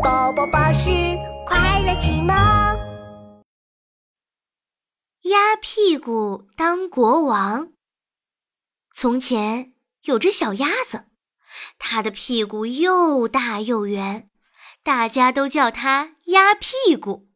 [0.00, 0.90] 宝宝巴士
[1.44, 2.34] 快乐启蒙。
[5.22, 7.72] 鸭屁股当国王。
[8.94, 9.74] 从前
[10.04, 11.04] 有只小鸭子，
[11.78, 14.30] 它的屁股又大又圆，
[14.82, 17.28] 大家都叫它鸭屁股。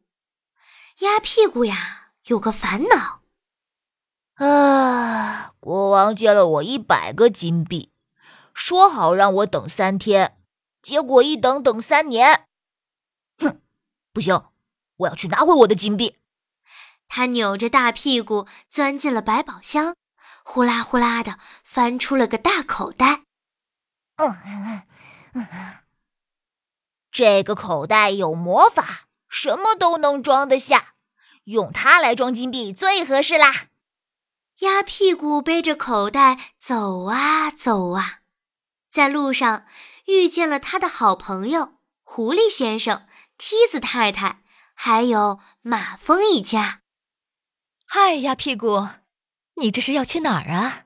[0.99, 3.21] 鸭屁股呀，有个烦恼。
[4.43, 7.91] 啊，国王借了我一百个金币，
[8.53, 10.37] 说好让我等三天，
[10.81, 12.46] 结果一等等三年。
[14.17, 14.45] 哼，不行，
[14.97, 16.17] 我要去拿回我的金币。
[17.07, 19.95] 他扭着大屁股钻进了百宝箱，
[20.43, 23.23] 呼啦呼啦的翻出了个大口袋。
[24.17, 24.83] 嗯
[25.33, 25.47] 嗯，
[27.11, 30.95] 这个口袋有魔法，什么都能装得下，
[31.45, 33.67] 用它来装金币最合适啦。
[34.59, 38.21] 鸭屁股背着口袋走啊走啊，
[38.89, 39.65] 在路上
[40.07, 43.05] 遇见了他的好朋友狐狸先生、
[43.37, 44.41] 梯子太太，
[44.73, 46.81] 还有马蜂一家。
[47.85, 48.87] 嗨，鸭屁股，
[49.55, 50.85] 你这是要去哪儿啊？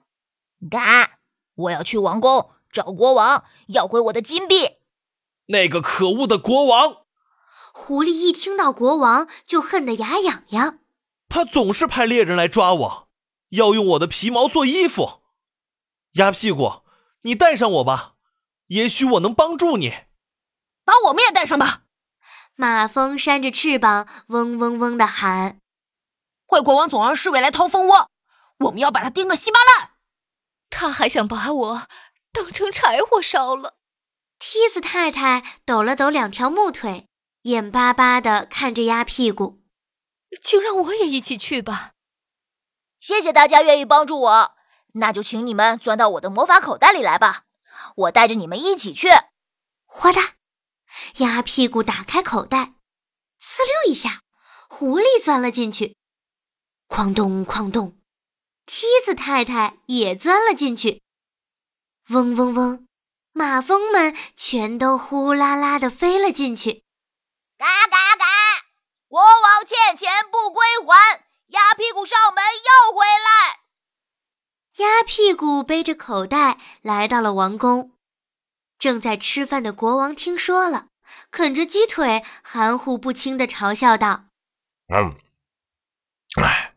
[0.70, 1.20] 嘎，
[1.56, 4.78] 我要去王宫找国王，要回我的金币。
[5.46, 7.06] 那个可恶的国王！
[7.74, 10.80] 狐狸一听到国王就恨得牙痒痒，
[11.30, 13.10] 他总是派猎人来抓我。
[13.50, 15.22] 要用我的皮毛做衣服，
[16.14, 16.82] 鸭屁股，
[17.22, 18.16] 你带上我吧，
[18.68, 19.94] 也许我能帮助你。
[20.84, 21.84] 把我们也带上吧。
[22.56, 25.60] 马蜂扇着翅膀，嗡嗡嗡的喊
[26.48, 28.10] ：“坏国王总让侍卫来掏蜂窝，
[28.60, 29.92] 我们要把他叮个稀巴烂。
[30.70, 31.88] 他还想把我
[32.32, 33.76] 当成柴火烧了。”
[34.38, 37.08] 梯子太太抖了抖两条木腿，
[37.44, 39.62] 眼巴巴的看着鸭屁股，
[40.42, 41.92] 请让我也一起去吧。
[43.00, 44.52] 谢谢大家愿意帮助我，
[44.94, 47.44] 那就请你们钻到我的魔法口袋里来吧，
[47.96, 49.10] 我带着你们一起去。
[49.86, 50.31] 哗嗒，
[51.22, 52.74] 鸭屁股打开口袋，
[53.40, 54.24] 呲溜一下，
[54.68, 55.96] 狐狸钻了进去。
[56.90, 58.00] 哐咚哐咚，
[58.66, 61.04] 梯子太太也钻了进去。
[62.10, 62.88] 嗡嗡嗡，
[63.34, 66.84] 马蜂们全都呼啦啦的飞了进去。
[67.58, 68.26] 嘎嘎嘎，
[69.08, 71.26] 国王欠钱不归还。
[71.48, 73.60] 鸭屁股上门要回来。
[74.78, 77.92] 鸭屁股背着口袋来到了王宫，
[78.80, 80.88] 正在吃饭的国王听说了，
[81.30, 84.26] 啃着鸡腿，含糊不清的嘲笑道
[84.94, 85.14] ：“嗯，
[86.42, 86.74] 哎，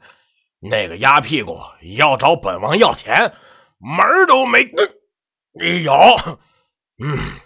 [0.61, 1.61] 那个鸭屁股
[1.97, 3.35] 要找本王要钱，
[3.79, 4.71] 门儿都没
[5.83, 5.93] 有。”
[7.03, 7.41] 嗯，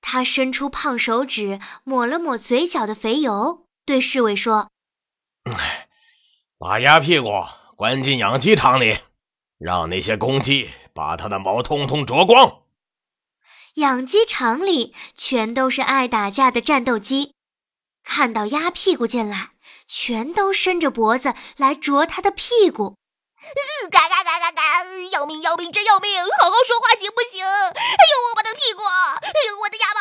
[0.00, 4.70] 他伸出胖手指抹了抹嘴角的肥油，对侍卫说
[5.56, 5.84] ：“哎。”
[6.60, 7.44] 把鸭屁股
[7.76, 8.98] 关进养鸡场里，
[9.58, 12.57] 让那些公鸡把它的毛通通啄光。
[13.78, 17.34] 养鸡场里全都是爱打架的战斗机，
[18.02, 19.50] 看到鸭屁股进来，
[19.86, 22.96] 全都伸着脖子来啄它的屁股。
[23.90, 24.62] 嘎嘎嘎嘎嘎！
[25.12, 26.20] 要命要命真要命！
[26.40, 27.46] 好好说话行不行？
[27.46, 28.82] 哎呦，我的屁股！
[28.82, 30.00] 哎呦，我的鸭毛！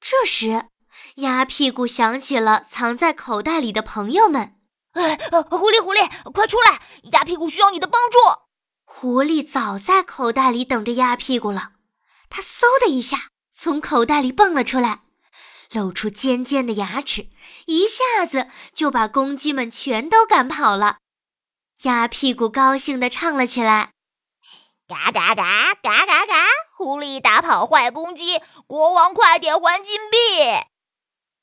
[0.00, 0.68] 这时。
[1.16, 4.54] 鸭屁股想起了藏在口袋里的朋友们，
[4.92, 5.16] 哎，
[5.50, 6.80] 狐狸狐狸，快出来！
[7.10, 8.18] 鸭屁股需要你的帮助。
[8.90, 11.72] 狐狸早在口袋里等着鸭屁股了，
[12.30, 15.02] 它嗖的一下从口袋里蹦了出来，
[15.72, 17.28] 露出尖尖的牙齿，
[17.66, 20.96] 一下子就把公鸡们全都赶跑了。
[21.82, 23.92] 鸭屁股高兴地唱了起来：
[24.88, 26.34] 嘎嘎嘎嘎嘎嘎！
[26.76, 30.16] 狐狸打跑坏公鸡，国王快点还金币。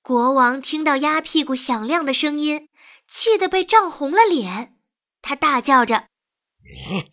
[0.02, 2.70] 国王听到鸭屁股响亮的声音，
[3.08, 4.76] 气得被涨红了脸。
[5.22, 6.08] 他大叫着：
[6.66, 7.06] “你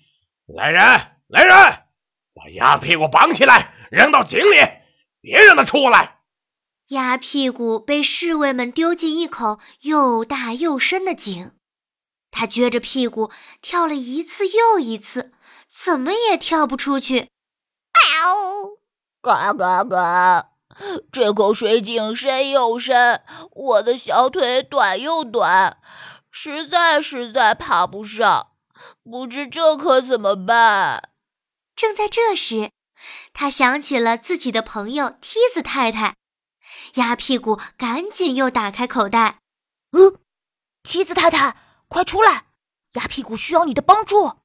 [0.47, 0.83] 来人，
[1.29, 1.57] 来人，
[2.35, 4.57] 把鸭屁股绑起来，扔到井里，
[5.21, 6.19] 别让他出来！”
[6.89, 11.53] 鸭屁股被侍卫们丢进一口又大又深的井，
[12.31, 13.31] 他撅着屁股
[13.63, 15.33] 跳了一次又一次，
[15.69, 17.31] 怎么也跳不出去。
[17.93, 18.79] 嗷！
[19.23, 20.51] 嘎嘎嘎！
[21.13, 23.23] 这口水井深又深，
[23.53, 25.79] 我的小腿短又短，
[26.31, 28.52] 实在实在爬不上，
[29.03, 31.11] 不知这可怎么办？
[31.75, 32.71] 正在这时，
[33.33, 36.17] 他想起了自己的朋友梯子太太，
[36.95, 39.41] 鸭屁股赶紧又打开口袋。
[39.93, 40.19] 嗯，
[40.83, 41.57] 梯子太太，
[41.89, 42.47] 快出来！
[42.93, 44.39] 鸭屁股需要你的帮助。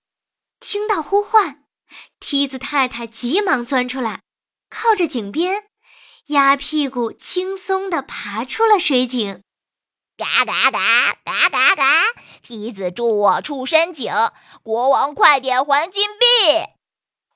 [0.60, 1.66] 听到呼唤，
[2.19, 4.22] 梯子太太急忙钻出来，
[4.69, 5.66] 靠着井边。
[6.28, 9.44] 鸭屁股轻松地爬出了水井，
[10.18, 11.84] 嘎嘎嘎嘎嘎嘎！
[12.42, 14.12] 梯子助我出深井，
[14.64, 16.25] 国王快点还金币！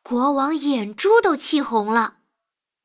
[0.01, 2.15] 国王眼珠都气红了，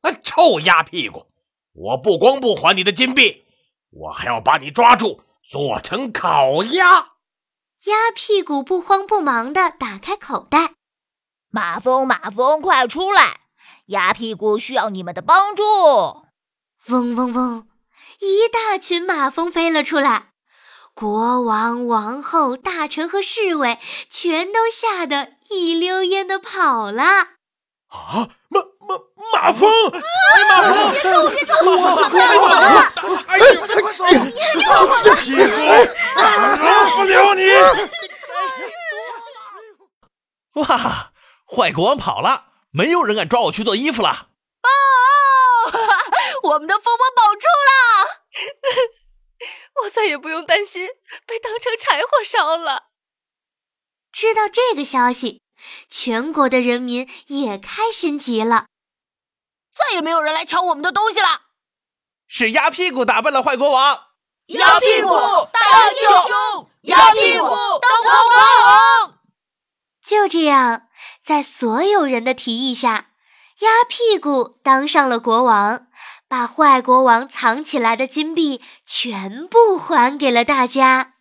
[0.03, 0.13] 啊！
[0.13, 1.29] 臭臭鸭屁股！
[1.73, 3.47] 我不光不还你的金币，
[3.91, 7.13] 我还要把你抓住，做成烤鸭。
[7.85, 10.75] 鸭屁股不慌不忙地打开口袋。
[11.49, 13.41] 马蜂，马蜂，快出来！
[13.87, 15.63] 鸭屁股需要你们的帮助。
[16.89, 17.69] 嗡嗡嗡，
[18.21, 20.31] 一大群马蜂飞了出来。
[20.95, 23.79] 国王、王后、大臣和侍卫
[24.09, 27.03] 全都吓得一溜烟的跑了。
[27.89, 28.97] 啊，马马
[29.33, 29.71] 马蜂！
[29.93, 30.63] 马
[31.03, 31.31] 蜂！
[31.31, 31.67] 别撞我！
[31.67, 31.73] 别撞我！
[31.77, 32.93] 我快跑了！
[33.27, 34.05] 哎呀，快走！
[35.17, 35.49] 屁股，
[36.97, 37.43] 不留你！
[40.55, 41.13] 哇，
[41.47, 44.29] 坏国王跑了，没有人敢抓我去做衣服了。
[44.63, 44.69] 哦，
[46.43, 47.26] 我们的蜂窝保住了！
[47.26, 47.26] 我再
[50.07, 50.89] 也不用担心
[51.27, 52.85] 被当成柴火烧了。
[54.13, 55.43] 知道这个消息，
[55.89, 58.67] 全国的人民也开心极了。
[59.71, 61.43] 再也没有人来抢我们的东西了。
[62.27, 64.05] 是鸭屁股打败了坏国王。
[64.47, 65.09] 鸭屁股
[65.53, 69.19] 大英雄，鸭屁股当国王。
[70.03, 70.89] 就这样，
[71.23, 73.11] 在所有人的提议下，
[73.59, 75.86] 鸭屁股当上了国王。
[76.29, 81.16] 把坏国王藏起来的金币全部还给了大家。